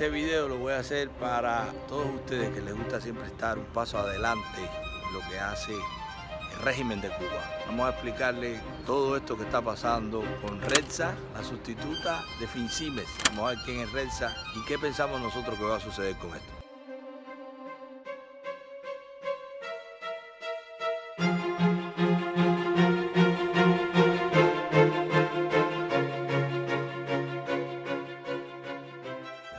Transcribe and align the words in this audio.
Este 0.00 0.08
video 0.08 0.48
lo 0.48 0.56
voy 0.56 0.72
a 0.72 0.78
hacer 0.78 1.10
para 1.10 1.66
todos 1.86 2.06
ustedes 2.06 2.48
que 2.54 2.62
les 2.62 2.74
gusta 2.74 3.02
siempre 3.02 3.26
estar 3.26 3.58
un 3.58 3.66
paso 3.66 3.98
adelante 3.98 4.58
en 4.58 5.12
lo 5.12 5.20
que 5.28 5.38
hace 5.38 5.74
el 5.74 6.62
régimen 6.64 7.02
de 7.02 7.10
Cuba. 7.10 7.60
Vamos 7.66 7.86
a 7.86 7.90
explicarles 7.90 8.62
todo 8.86 9.14
esto 9.14 9.36
que 9.36 9.42
está 9.42 9.60
pasando 9.60 10.24
con 10.40 10.58
Redsa, 10.58 11.14
la 11.34 11.44
sustituta 11.44 12.24
de 12.40 12.46
Fincimes. 12.46 13.08
Vamos 13.26 13.44
a 13.44 13.48
ver 13.50 13.58
quién 13.66 13.80
es 13.80 13.92
Redsa 13.92 14.34
y 14.56 14.64
qué 14.64 14.78
pensamos 14.78 15.20
nosotros 15.20 15.58
que 15.58 15.64
va 15.66 15.76
a 15.76 15.80
suceder 15.80 16.16
con 16.16 16.34
esto. 16.34 16.59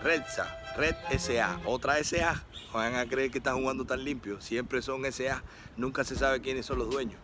Redsa, 0.04 0.48
Red 0.78 0.96
SA, 1.20 1.60
otra 1.66 2.04
SA. 2.04 2.44
Van 2.74 2.96
a 2.96 3.06
creer 3.06 3.30
que 3.30 3.38
están 3.38 3.62
jugando 3.62 3.86
tan 3.86 4.04
limpio. 4.04 4.42
Siempre 4.42 4.82
son 4.82 5.04
SA. 5.12 5.44
Nunca 5.78 6.04
se 6.04 6.16
sabe 6.16 6.42
quiénes 6.42 6.66
son 6.66 6.80
los 6.80 6.90
dueños 6.90 7.20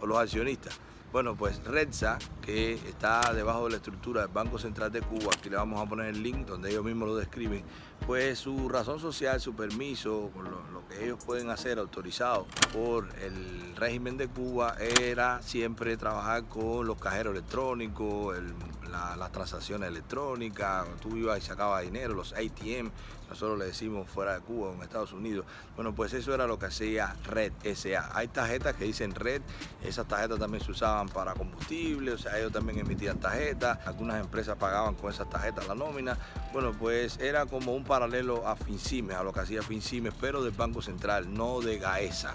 o 0.00 0.06
los 0.06 0.18
accionistas. 0.18 0.78
Bueno, 1.12 1.34
pues 1.34 1.64
Redsa, 1.64 2.18
que 2.40 2.74
está 2.74 3.32
debajo 3.34 3.64
de 3.64 3.70
la 3.70 3.76
estructura 3.76 4.22
del 4.22 4.30
Banco 4.30 4.58
Central 4.58 4.90
de 4.90 5.00
Cuba, 5.00 5.30
aquí 5.36 5.50
le 5.50 5.56
vamos 5.56 5.80
a 5.80 5.88
poner 5.88 6.06
el 6.06 6.22
link 6.22 6.46
donde 6.46 6.70
ellos 6.70 6.84
mismos 6.84 7.08
lo 7.08 7.16
describen, 7.16 7.62
pues 8.06 8.38
su 8.38 8.68
razón 8.68 8.98
social, 8.98 9.40
su 9.40 9.54
permiso, 9.54 10.30
lo, 10.72 10.86
que 10.88 11.04
ellos 11.04 11.22
pueden 11.24 11.50
hacer 11.50 11.78
autorizado 11.78 12.46
por 12.72 13.08
el 13.22 13.76
régimen 13.76 14.16
de 14.16 14.26
Cuba 14.28 14.74
era 14.78 15.40
siempre 15.42 15.96
trabajar 15.96 16.44
con 16.44 16.86
los 16.86 16.98
cajeros 16.98 17.32
electrónicos, 17.32 18.36
el, 18.36 18.52
la, 18.90 19.16
las 19.16 19.30
transacciones 19.30 19.88
electrónicas, 19.88 20.86
tú 21.00 21.16
ibas 21.16 21.38
y 21.38 21.42
sacabas 21.42 21.82
dinero, 21.82 22.14
los 22.14 22.32
ATM, 22.32 22.90
nosotros 23.30 23.60
le 23.60 23.66
decimos 23.66 24.08
fuera 24.08 24.34
de 24.34 24.40
Cuba, 24.40 24.72
en 24.74 24.82
Estados 24.82 25.12
Unidos. 25.12 25.46
Bueno, 25.76 25.94
pues 25.94 26.12
eso 26.12 26.34
era 26.34 26.48
lo 26.48 26.58
que 26.58 26.66
hacía 26.66 27.14
Red 27.24 27.52
SA. 27.74 28.10
Hay 28.12 28.26
tarjetas 28.26 28.74
que 28.74 28.84
dicen 28.84 29.14
Red, 29.14 29.40
esas 29.84 30.08
tarjetas 30.08 30.40
también 30.40 30.64
se 30.64 30.72
usaban 30.72 31.08
para 31.08 31.34
combustible, 31.34 32.10
o 32.10 32.18
sea, 32.18 32.29
ellos 32.38 32.52
también 32.52 32.78
emitían 32.78 33.18
tarjetas, 33.18 33.78
algunas 33.86 34.20
empresas 34.20 34.56
pagaban 34.56 34.94
con 34.94 35.12
esas 35.12 35.28
tarjetas 35.28 35.66
la 35.66 35.74
nómina. 35.74 36.16
Bueno, 36.52 36.72
pues 36.78 37.18
era 37.18 37.46
como 37.46 37.74
un 37.74 37.84
paralelo 37.84 38.46
a 38.46 38.56
Fincimes, 38.56 39.16
a 39.16 39.22
lo 39.22 39.32
que 39.32 39.40
hacía 39.40 39.62
Fincimes, 39.62 40.14
pero 40.20 40.42
del 40.42 40.52
Banco 40.52 40.82
Central, 40.82 41.32
no 41.32 41.60
de 41.60 41.78
Gaesa. 41.78 42.34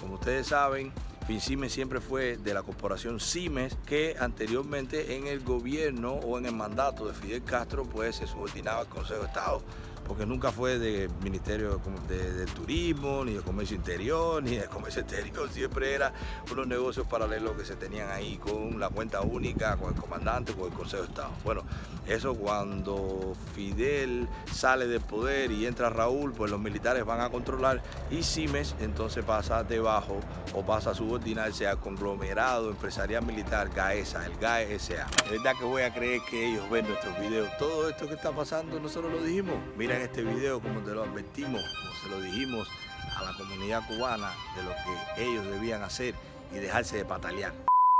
Como 0.00 0.14
ustedes 0.14 0.48
saben, 0.48 0.92
Fincimes 1.26 1.72
siempre 1.72 2.00
fue 2.00 2.36
de 2.36 2.54
la 2.54 2.62
corporación 2.62 3.18
Cimes, 3.18 3.76
que 3.86 4.14
anteriormente 4.18 5.16
en 5.16 5.26
el 5.26 5.40
gobierno 5.40 6.12
o 6.12 6.38
en 6.38 6.46
el 6.46 6.54
mandato 6.54 7.06
de 7.08 7.14
Fidel 7.14 7.42
Castro, 7.42 7.84
pues 7.84 8.16
se 8.16 8.26
subordinaba 8.26 8.80
al 8.80 8.88
Consejo 8.88 9.20
de 9.20 9.26
Estado 9.26 9.62
porque 10.06 10.26
nunca 10.26 10.52
fue 10.52 10.78
del 10.78 11.10
Ministerio 11.22 11.80
de, 12.08 12.32
de, 12.32 12.46
Turismo, 12.46 13.24
ni 13.24 13.34
de 13.34 13.40
Comercio 13.40 13.76
Interior, 13.76 14.42
ni 14.42 14.56
de 14.56 14.66
Comercio 14.66 15.02
Exterior, 15.02 15.48
siempre 15.50 15.94
era 15.94 16.12
unos 16.50 16.66
negocios 16.66 17.06
paralelos 17.06 17.56
que 17.56 17.64
se 17.64 17.76
tenían 17.76 18.10
ahí 18.10 18.36
con 18.36 18.78
la 18.78 18.88
cuenta 18.88 19.20
única, 19.22 19.76
con 19.76 19.94
el 19.94 20.00
comandante, 20.00 20.52
con 20.52 20.70
el 20.70 20.72
Consejo 20.72 21.02
de 21.02 21.08
Estado. 21.08 21.30
Bueno, 21.44 21.62
eso 22.06 22.34
cuando 22.34 23.34
Fidel 23.54 24.28
sale 24.52 24.86
del 24.86 25.00
poder 25.00 25.50
y 25.50 25.66
entra 25.66 25.90
Raúl, 25.90 26.32
pues 26.32 26.50
los 26.50 26.60
militares 26.60 27.04
van 27.04 27.20
a 27.20 27.30
controlar 27.30 27.82
y 28.10 28.22
Cimes 28.22 28.76
entonces 28.80 29.24
pasa 29.24 29.64
debajo 29.64 30.20
o 30.54 30.64
pasa 30.64 30.90
a 30.90 30.94
subordinarse 30.94 31.66
al 31.66 31.78
conglomerado 31.80 32.70
empresarial 32.70 33.24
militar 33.24 33.70
GAESA, 33.74 34.26
el 34.26 34.36
GAESA. 34.36 35.06
Es 35.24 35.30
verdad 35.30 35.54
que 35.58 35.64
voy 35.64 35.82
a 35.82 35.92
creer 35.92 36.20
que 36.30 36.52
ellos 36.52 36.68
ven 36.70 36.86
nuestros 36.86 37.18
videos. 37.18 37.50
Todo 37.58 37.88
esto 37.88 38.06
que 38.06 38.14
está 38.14 38.30
pasando 38.30 38.78
nosotros 38.78 39.12
lo 39.12 39.22
dijimos. 39.22 39.56
Mira 39.76 39.95
este 40.02 40.22
video 40.22 40.60
como 40.60 40.80
te 40.80 40.92
lo 40.92 41.02
advertimos, 41.02 41.62
como 41.62 41.94
se 42.02 42.08
lo 42.08 42.20
dijimos 42.20 42.68
a 43.16 43.24
la 43.24 43.32
comunidad 43.36 43.86
cubana 43.86 44.32
de 44.56 44.62
lo 44.62 44.70
que 44.70 45.24
ellos 45.24 45.46
debían 45.46 45.82
hacer 45.82 46.14
y 46.52 46.58
dejarse 46.58 46.98
de 46.98 47.04
patalear. 47.04 47.52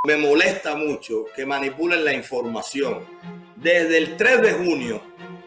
Me 0.06 0.16
molesta 0.16 0.76
mucho 0.76 1.24
que 1.34 1.44
manipulen 1.44 2.04
la 2.04 2.12
información. 2.12 3.04
Desde 3.56 3.98
el 3.98 4.16
3 4.16 4.42
de 4.42 4.52
junio, 4.52 5.02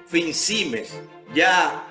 FinCimes, 0.07 0.99
ya 1.33 1.85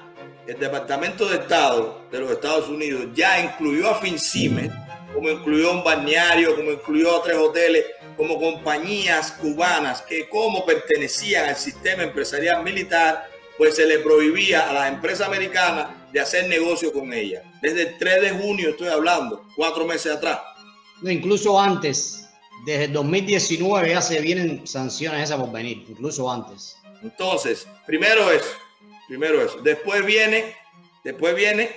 el 0.47 0.59
Departamento 0.59 1.29
de 1.29 1.37
Estado 1.37 2.03
de 2.11 2.19
los 2.19 2.31
Estados 2.31 2.69
Unidos 2.69 3.07
ya 3.15 3.41
incluyó 3.41 3.91
a 3.91 4.01
FinCimes, 4.01 4.73
como 5.15 5.31
incluyó 5.31 5.73
un 5.73 5.85
balneario, 5.85 6.57
como 6.57 6.73
incluyó 6.73 7.17
a 7.17 7.23
tres 7.23 7.37
hoteles, 7.37 7.87
como 8.17 8.39
compañías 8.39 9.33
cubanas 9.33 10.03
que 10.03 10.29
como 10.29 10.67
pertenecían 10.67 11.47
al 11.47 11.57
sistema 11.57 12.03
empresarial 12.03 12.63
militar, 12.63 13.29
pues 13.59 13.75
se 13.75 13.87
le 13.87 13.99
prohibía 13.99 14.71
a 14.71 14.73
las 14.73 14.89
empresas 14.89 15.27
americanas 15.27 15.89
de 16.13 16.21
hacer 16.21 16.49
negocio 16.49 16.93
con 16.93 17.13
ellas. 17.13 17.43
Desde 17.61 17.83
el 17.83 17.99
3 17.99 18.23
de 18.23 18.31
junio 18.31 18.71
estoy 18.71 18.89
hablando, 18.89 19.45
cuatro 19.57 19.85
meses 19.85 20.13
atrás. 20.13 20.41
No, 21.03 21.11
incluso 21.11 21.61
antes, 21.61 22.29
desde 22.65 22.85
el 22.85 22.93
2019 22.93 23.91
ya 23.91 24.01
se 24.01 24.21
vienen 24.21 24.67
sanciones 24.67 25.25
esas 25.25 25.39
por 25.39 25.53
venir, 25.53 25.85
incluso 25.89 26.31
antes. 26.31 26.77
Entonces, 27.03 27.67
primero 27.85 28.31
eso, 28.31 28.51
primero 29.09 29.43
eso. 29.43 29.59
Después 29.61 30.07
viene, 30.07 30.57
después 31.05 31.35
viene 31.35 31.71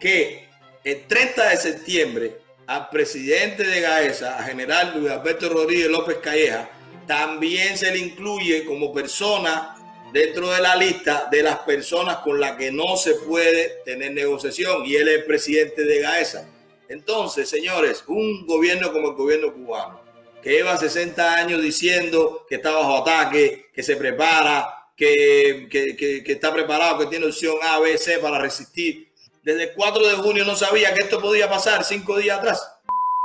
que 0.00 0.48
el 0.84 1.06
30 1.06 1.50
de 1.50 1.56
septiembre 1.56 2.38
al 2.66 2.88
presidente 2.88 3.64
de 3.64 3.80
Gaesa, 3.80 4.38
a 4.38 4.44
general 4.44 4.94
Luis 4.96 5.10
Alberto 5.10 5.48
Rodríguez 5.48 5.88
López 5.88 6.18
Calleja, 6.22 6.70
también 7.06 7.76
se 7.76 7.90
le 7.90 7.98
incluye 7.98 8.64
como 8.64 8.92
persona 8.92 9.76
dentro 10.12 10.50
de 10.50 10.60
la 10.60 10.76
lista 10.76 11.28
de 11.30 11.42
las 11.42 11.58
personas 11.60 12.18
con 12.18 12.40
las 12.40 12.56
que 12.56 12.70
no 12.70 12.96
se 12.96 13.14
puede 13.14 13.82
tener 13.84 14.12
negociación 14.12 14.84
y 14.84 14.96
él 14.96 15.08
es 15.08 15.18
el 15.18 15.24
presidente 15.24 15.84
de 15.84 16.00
Gaesa. 16.00 16.48
Entonces, 16.88 17.48
señores, 17.48 18.02
un 18.08 18.46
gobierno 18.46 18.92
como 18.92 19.10
el 19.10 19.14
gobierno 19.14 19.52
cubano, 19.52 20.00
que 20.42 20.50
lleva 20.50 20.76
60 20.76 21.34
años 21.34 21.62
diciendo 21.62 22.46
que 22.48 22.56
está 22.56 22.72
bajo 22.72 22.98
ataque, 22.98 23.66
que 23.72 23.82
se 23.82 23.96
prepara, 23.96 24.88
que, 24.96 25.68
que, 25.70 25.96
que, 25.96 26.24
que 26.24 26.32
está 26.32 26.52
preparado, 26.52 26.98
que 26.98 27.06
tiene 27.06 27.26
opción 27.26 27.56
A, 27.62 27.78
B, 27.78 27.96
C 27.96 28.18
para 28.18 28.38
resistir. 28.38 29.08
Desde 29.42 29.64
el 29.64 29.72
4 29.72 30.08
de 30.08 30.14
junio 30.16 30.44
no 30.44 30.56
sabía 30.56 30.92
que 30.92 31.04
esto 31.04 31.20
podía 31.20 31.48
pasar 31.48 31.84
cinco 31.84 32.18
días 32.18 32.38
atrás 32.38 32.79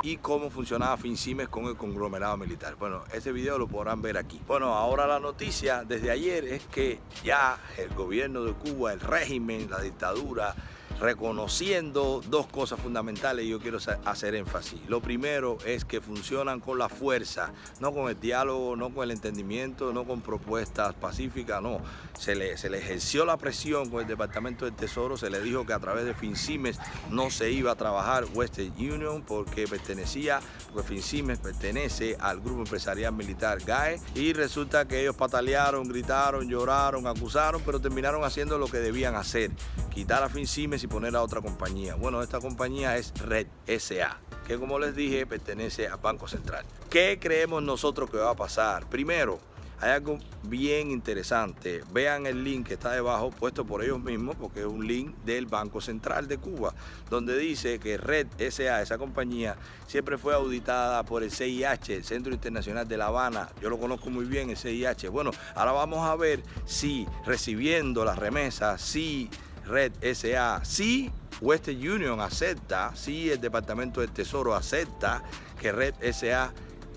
y 0.05 0.17
cómo 0.17 0.51
funcionaba 0.51 0.95
FinCimes 0.97 1.49
con 1.49 1.65
el 1.65 1.75
conglomerado 1.75 2.37
militar. 2.37 2.75
Bueno, 2.75 3.03
ese 3.11 3.31
video 3.31 3.57
lo 3.57 3.67
podrán 3.67 4.03
ver 4.03 4.19
aquí. 4.19 4.39
Bueno, 4.45 4.75
ahora 4.75 5.07
la 5.07 5.19
noticia 5.19 5.83
desde 5.83 6.11
ayer 6.11 6.45
es 6.45 6.63
que 6.67 6.99
ya 7.23 7.57
el 7.75 7.89
gobierno 7.95 8.43
de 8.43 8.53
Cuba, 8.53 8.93
el 8.93 8.99
régimen, 8.99 9.67
la 9.67 9.81
dictadura, 9.81 10.53
reconociendo 10.99 12.21
dos 12.27 12.47
cosas 12.47 12.79
fundamentales 12.79 13.45
yo 13.45 13.59
quiero 13.59 13.79
hacer 14.05 14.35
énfasis. 14.35 14.79
Lo 14.87 15.01
primero 15.01 15.57
es 15.65 15.85
que 15.85 16.01
funcionan 16.01 16.59
con 16.59 16.77
la 16.77 16.89
fuerza, 16.89 17.51
no 17.79 17.93
con 17.93 18.09
el 18.09 18.19
diálogo, 18.19 18.75
no 18.75 18.93
con 18.93 19.03
el 19.03 19.11
entendimiento, 19.11 19.93
no 19.93 20.05
con 20.05 20.21
propuestas 20.21 20.93
pacíficas, 20.95 21.61
no. 21.61 21.79
Se 22.17 22.35
le, 22.35 22.57
se 22.57 22.69
le 22.69 22.77
ejerció 22.77 23.25
la 23.25 23.37
presión 23.37 23.89
con 23.89 24.01
el 24.01 24.07
Departamento 24.07 24.65
del 24.65 24.75
Tesoro, 24.75 25.17
se 25.17 25.29
le 25.29 25.41
dijo 25.41 25.65
que 25.65 25.73
a 25.73 25.79
través 25.79 26.05
de 26.05 26.13
FinCimes 26.13 26.79
no 27.09 27.29
se 27.29 27.51
iba 27.51 27.71
a 27.71 27.75
trabajar 27.75 28.25
Western 28.33 28.73
Union 28.77 29.23
porque 29.27 29.67
pertenecía, 29.67 30.39
porque 30.73 30.87
FinCimes 30.87 31.39
pertenece 31.39 32.17
al 32.19 32.39
grupo 32.41 32.59
empresarial 32.59 33.13
militar 33.13 33.59
GAE 33.63 33.99
y 34.15 34.33
resulta 34.33 34.87
que 34.87 35.01
ellos 35.01 35.15
patalearon, 35.15 35.87
gritaron, 35.87 36.47
lloraron, 36.47 37.07
acusaron, 37.07 37.61
pero 37.65 37.79
terminaron 37.79 38.23
haciendo 38.23 38.57
lo 38.57 38.67
que 38.67 38.77
debían 38.77 39.15
hacer, 39.15 39.51
quitar 39.95 40.21
a 40.21 40.27
FinCimes 40.27 40.83
y 40.83 40.87
poner 40.87 41.15
a 41.15 41.21
otra 41.21 41.39
compañía. 41.39 41.95
Bueno, 41.95 42.21
esta 42.21 42.41
compañía 42.41 42.97
es 42.97 43.13
Red 43.17 43.47
SA, 43.79 44.19
que 44.45 44.59
como 44.59 44.77
les 44.77 44.93
dije 44.93 45.25
pertenece 45.25 45.87
al 45.87 45.99
Banco 45.99 46.27
Central. 46.27 46.65
¿Qué 46.89 47.17
creemos 47.17 47.63
nosotros 47.63 48.09
que 48.09 48.17
va 48.17 48.31
a 48.31 48.35
pasar? 48.35 48.89
Primero, 48.89 49.39
hay 49.79 49.91
algo 49.91 50.17
bien 50.43 50.91
interesante. 50.91 51.81
Vean 51.93 52.25
el 52.25 52.43
link 52.43 52.67
que 52.67 52.73
está 52.73 52.91
debajo, 52.91 53.31
puesto 53.31 53.65
por 53.65 53.85
ellos 53.85 54.01
mismos, 54.01 54.35
porque 54.35 54.59
es 54.59 54.65
un 54.65 54.85
link 54.85 55.15
del 55.23 55.45
Banco 55.45 55.79
Central 55.79 56.27
de 56.27 56.39
Cuba, 56.39 56.73
donde 57.09 57.37
dice 57.37 57.79
que 57.79 57.95
Red 57.95 58.27
SA, 58.37 58.81
esa 58.81 58.97
compañía, 58.97 59.55
siempre 59.87 60.17
fue 60.17 60.33
auditada 60.33 61.03
por 61.03 61.23
el 61.23 61.31
CIH, 61.31 61.95
el 61.95 62.03
Centro 62.03 62.33
Internacional 62.33 62.85
de 62.85 62.97
La 62.97 63.07
Habana. 63.07 63.47
Yo 63.61 63.69
lo 63.69 63.79
conozco 63.79 64.09
muy 64.09 64.25
bien, 64.25 64.49
el 64.49 64.57
CIH. 64.57 65.07
Bueno, 65.07 65.31
ahora 65.55 65.71
vamos 65.71 66.05
a 66.05 66.17
ver 66.17 66.43
si 66.65 67.07
recibiendo 67.25 68.03
las 68.03 68.19
remesas, 68.19 68.81
si 68.81 69.29
Red 69.67 69.93
SA, 70.13 70.63
si 70.63 71.11
Western 71.41 71.77
Union 71.77 72.19
acepta, 72.19 72.95
si 72.95 73.29
el 73.29 73.41
Departamento 73.41 74.01
del 74.01 74.11
Tesoro 74.11 74.55
acepta 74.55 75.23
que 75.59 75.71
Red 75.71 75.95
SA 76.13 76.53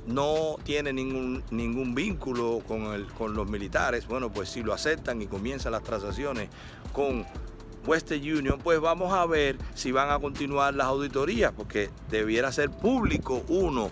no 0.07 0.57
tiene 0.65 0.93
ningún, 0.93 1.45
ningún 1.51 1.95
vínculo 1.95 2.63
con, 2.67 2.95
el, 2.95 3.07
con 3.07 3.35
los 3.35 3.49
militares, 3.49 4.07
bueno, 4.07 4.31
pues 4.31 4.49
si 4.49 4.63
lo 4.63 4.73
aceptan 4.73 5.21
y 5.21 5.27
comienzan 5.27 5.73
las 5.73 5.83
transacciones 5.83 6.49
con 6.93 7.27
Western 7.87 8.21
Union, 8.21 8.59
pues 8.63 8.81
vamos 8.81 9.13
a 9.13 9.27
ver 9.27 9.57
si 9.75 9.93
van 9.93 10.11
a 10.11 10.19
continuar 10.19 10.75
las 10.75 10.87
auditorías, 10.89 11.53
porque 11.53 11.91
debiera 12.11 12.53
ser 12.53 12.71
público 12.71 13.45
uno 13.49 13.91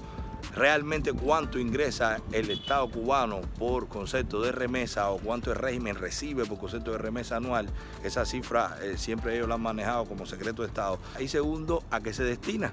realmente 0.55 1.13
cuánto 1.13 1.59
ingresa 1.59 2.21
el 2.33 2.51
Estado 2.51 2.89
cubano 2.91 3.41
por 3.59 3.89
concepto 3.89 4.41
de 4.41 4.53
remesa 4.53 5.11
o 5.11 5.19
cuánto 5.19 5.53
el 5.53 5.59
régimen 5.59 5.97
recibe 5.97 6.45
por 6.45 6.59
concepto 6.59 6.93
de 6.93 6.99
remesa 6.99 7.37
anual, 7.37 7.69
esa 8.05 8.25
cifra 8.25 8.77
eh, 8.83 8.97
siempre 8.97 9.37
ellos 9.37 9.49
la 9.49 9.55
han 9.55 9.63
manejado 9.63 10.05
como 10.05 10.27
secreto 10.27 10.63
de 10.63 10.69
Estado. 10.69 10.99
Y 11.19 11.29
segundo, 11.29 11.83
a 11.91 12.01
qué 12.01 12.13
se 12.13 12.25
destina. 12.25 12.73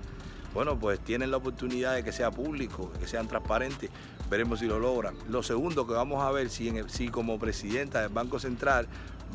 Bueno, 0.54 0.78
pues 0.78 1.00
tienen 1.00 1.32
la 1.32 1.38
oportunidad 1.38 1.96
de 1.96 2.04
que 2.04 2.12
sea 2.12 2.30
público, 2.30 2.92
que 3.00 3.08
sean 3.08 3.28
transparentes, 3.28 3.90
veremos 4.30 4.60
si 4.60 4.68
lo 4.68 4.78
logran. 4.78 5.16
Lo 5.28 5.42
segundo 5.42 5.88
que 5.88 5.94
vamos 5.94 6.24
a 6.24 6.32
ver 6.32 6.50
si, 6.50 6.70
en 6.70 6.88
si 6.90 7.08
como 7.10 7.40
presidenta 7.40 8.02
del 8.02 8.10
Banco 8.10 8.40
Central 8.40 8.88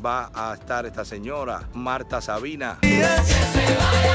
va 0.03 0.31
a 0.33 0.53
estar 0.53 0.85
esta 0.85 1.03
señora, 1.03 1.67
Marta 1.73 2.21
Sabina 2.21 2.79
la 2.81 4.08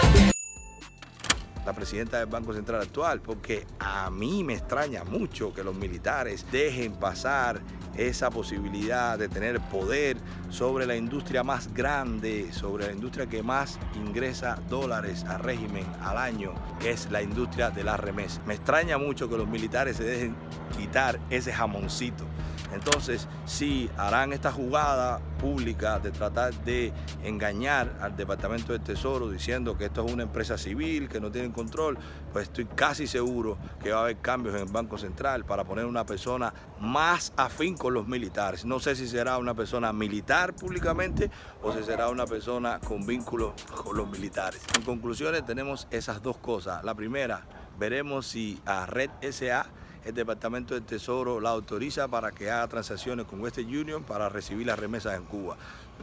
presidenta 1.75 2.19
del 2.19 2.27
Banco 2.27 2.53
Central 2.53 2.81
actual, 2.81 3.21
porque 3.21 3.67
a 3.79 4.11
mí 4.11 4.45
me 4.45 4.55
extraña 4.55 5.05
mucho 5.05 5.53
que 5.53 5.65
los 5.65 5.75
militares 5.75 6.47
dejen 6.51 6.95
pasar 6.95 7.61
esa 7.97 8.31
posibilidad 8.31 9.19
de 9.19 9.29
tener 9.29 9.61
poder 9.61 10.17
sobre 10.51 10.87
la 10.87 10.97
industria 10.97 11.43
más 11.43 11.73
grande, 11.73 12.53
sobre 12.53 12.87
la 12.87 12.93
industria 12.93 13.27
que 13.27 13.43
más 13.43 13.79
ingresa 13.95 14.59
dólares 14.69 15.25
al 15.25 15.41
régimen 15.41 15.87
al 16.03 16.19
año, 16.19 16.55
que 16.81 16.91
es 16.91 17.11
la 17.11 17.23
industria 17.23 17.71
de 17.71 17.85
la 17.85 17.97
remesa. 17.97 18.41
Me 18.47 18.55
extraña 18.55 18.99
mucho 18.99 19.29
que 19.29 19.37
los 19.37 19.49
militares 19.49 19.97
se 19.97 20.05
dejen 20.05 20.37
quitar 20.77 21.21
ese 21.31 21.53
jamoncito 21.53 22.25
entonces, 22.73 23.29
si 23.45 23.91
harán 23.97 24.33
esta 24.33 24.51
jugada 24.51 25.21
pública 25.39 25.99
de 25.99 26.11
tratar 26.11 26.55
de 26.65 26.93
engañar 27.23 27.99
al 28.01 28.17
Departamento 28.17 28.73
del 28.73 28.83
Tesoro 28.83 29.31
diciendo 29.31 29.77
que 29.77 29.87
esto 29.87 30.05
es 30.05 30.13
una 30.13 30.25
empresa 30.25 30.59
civil, 30.59 31.09
que 31.09 31.21
no 31.21 31.31
tienen 31.31 31.53
control, 31.53 31.99
pues 32.33 32.45
estoy 32.45 32.65
casi 32.65 33.07
seguro 33.07 33.59
que 33.83 33.93
va 33.93 33.99
a 33.99 34.03
haber 34.03 34.17
cambios 34.19 34.55
en 34.55 34.63
el 34.63 34.73
Banco 34.73 34.99
Central 34.99 35.45
para 35.45 35.65
poner 35.65 35.85
una 35.85 36.05
persona 36.05 36.53
más 36.81 37.33
afín 37.37 37.77
con 37.77 37.95
los 37.95 38.09
militares. 38.09 38.65
No 38.65 38.81
sé 38.81 38.97
si 38.97 39.07
será 39.07 39.39
una 39.39 39.55
persona 39.55 39.93
militar 39.93 40.55
públicamente 40.55 41.31
o 41.63 41.73
si 41.73 41.83
será 41.83 42.09
una 42.09 42.27
persona 42.27 42.81
con 42.81 43.07
vínculos 43.07 43.53
con 43.75 43.97
los 43.97 44.09
militares. 44.09 44.63
En 44.77 44.83
conclusiones 44.83 45.45
tenemos 45.45 45.87
esas 45.91 46.23
dos 46.23 46.39
cosas. 46.39 46.83
La 46.85 46.95
primera, 46.95 47.43
veremos 47.79 48.27
si 48.27 48.61
a 48.67 48.87
Red 48.87 49.11
SA 49.31 49.67
el 50.05 50.15
Departamento 50.15 50.75
del 50.75 50.85
Tesoro 50.85 51.41
la 51.41 51.51
autoriza 51.51 52.09
para 52.09 52.31
que 52.31 52.51
haga 52.51 52.69
transacciones 52.69 53.27
con 53.27 53.41
Western 53.41 53.67
Union 53.67 54.05
para 54.05 54.29
recibir 54.29 54.67
las 54.67 54.79
remesas 54.79 55.17
en 55.17 55.25
Cuba. 55.25 55.57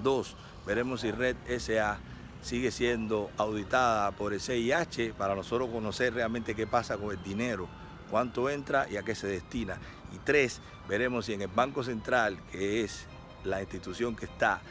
Dos, 0.04 0.36
veremos 0.66 1.02
si 1.02 1.12
Red 1.12 1.36
SA 1.60 2.00
sigue 2.42 2.72
siendo 2.72 3.30
auditada 3.38 4.12
por 4.12 4.34
el 4.34 4.42
CIH 4.42 5.14
para 5.14 5.36
nosotros 5.36 5.70
conocer 5.70 6.14
realmente 6.14 6.56
qué 6.56 6.66
pasa 6.66 6.98
con 6.98 7.12
el 7.12 7.22
dinero, 7.24 7.68
cuánto 8.10 8.50
entra 8.50 8.88
y 8.90 8.98
a 8.98 9.04
qué 9.04 9.14
se 9.14 9.28
destina. 9.28 9.78
Y 10.14 10.18
tres, 10.18 10.62
veremos 10.90 11.28
si 11.28 11.34
en 11.34 11.44
el 11.44 11.48
Banco 11.48 11.84
Central, 11.84 12.40
que 12.52 12.84
es 12.84 13.06
la 13.44 13.62
institución 13.62 14.16
que 14.16 14.26
está 14.26 14.62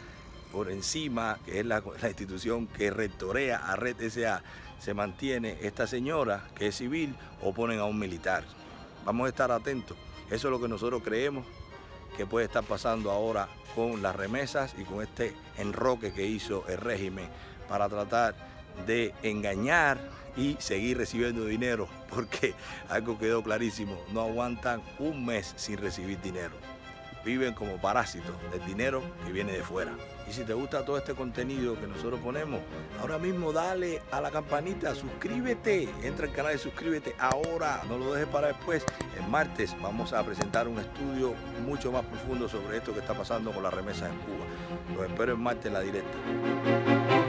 por 0.50 0.70
encima, 0.70 1.38
que 1.44 1.60
es 1.60 1.66
la, 1.66 1.82
la, 2.02 2.08
institución 2.08 2.66
que 2.66 2.90
rectorea 2.90 3.58
a 3.58 3.76
Red 3.76 4.10
SA, 4.10 4.42
se 4.80 4.94
mantiene 4.94 5.58
esta 5.60 5.86
señora 5.86 6.48
que 6.56 6.66
es 6.68 6.74
civil 6.74 7.14
o 7.40 7.54
ponen 7.54 7.78
a 7.78 7.84
un 7.84 7.98
militar. 7.98 8.44
Vamos 9.04 9.26
a 9.26 9.28
estar 9.28 9.50
atentos. 9.50 9.96
Eso 10.30 10.48
es 10.48 10.52
lo 10.52 10.60
que 10.60 10.68
nosotros 10.68 11.02
creemos 11.04 11.44
que 12.16 12.26
puede 12.26 12.46
estar 12.46 12.64
pasando 12.64 13.10
ahora 13.10 13.48
con 13.74 14.02
las 14.02 14.14
remesas 14.14 14.74
y 14.78 14.84
con 14.84 15.02
este 15.02 15.34
enroque 15.56 16.12
que 16.12 16.26
hizo 16.26 16.64
el 16.68 16.78
régimen 16.78 17.28
para 17.68 17.88
tratar 17.88 18.34
de 18.86 19.14
engañar 19.22 19.98
y 20.36 20.56
seguir 20.58 20.98
recibiendo 20.98 21.44
dinero, 21.44 21.88
porque 22.10 22.54
algo 22.88 23.18
quedó 23.18 23.42
clarísimo, 23.42 23.98
no 24.12 24.22
aguantan 24.22 24.82
un 24.98 25.24
mes 25.24 25.52
sin 25.56 25.78
recibir 25.78 26.20
dinero 26.20 26.54
viven 27.24 27.54
como 27.54 27.76
parásitos 27.78 28.34
del 28.50 28.64
dinero 28.64 29.02
que 29.24 29.32
viene 29.32 29.52
de 29.52 29.62
fuera. 29.62 29.92
Y 30.28 30.32
si 30.32 30.44
te 30.44 30.54
gusta 30.54 30.84
todo 30.84 30.96
este 30.96 31.14
contenido 31.14 31.78
que 31.80 31.88
nosotros 31.88 32.20
ponemos, 32.20 32.60
ahora 33.00 33.18
mismo 33.18 33.52
dale 33.52 34.00
a 34.12 34.20
la 34.20 34.30
campanita, 34.30 34.94
suscríbete, 34.94 35.88
entra 36.02 36.26
al 36.26 36.32
canal 36.32 36.54
y 36.54 36.58
suscríbete 36.58 37.16
ahora, 37.18 37.82
no 37.88 37.98
lo 37.98 38.12
dejes 38.14 38.28
para 38.28 38.48
después. 38.48 38.84
El 39.18 39.28
martes 39.28 39.74
vamos 39.82 40.12
a 40.12 40.24
presentar 40.24 40.68
un 40.68 40.78
estudio 40.78 41.34
mucho 41.66 41.90
más 41.90 42.04
profundo 42.04 42.48
sobre 42.48 42.76
esto 42.76 42.92
que 42.92 43.00
está 43.00 43.14
pasando 43.14 43.50
con 43.50 43.62
la 43.62 43.70
remesa 43.70 44.08
en 44.08 44.16
Cuba. 44.18 44.46
Los 44.94 45.10
espero 45.10 45.32
el 45.32 45.38
martes 45.38 45.66
en 45.66 45.72
la 45.72 45.80
directa. 45.80 47.19